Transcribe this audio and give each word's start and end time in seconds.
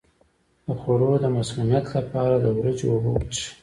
د 0.65 0.67
خوړو 0.81 1.11
د 1.19 1.25
مسمومیت 1.37 1.85
لپاره 1.97 2.35
د 2.39 2.45
وریجو 2.57 2.87
اوبه 2.93 3.09
وڅښئ 3.13 3.47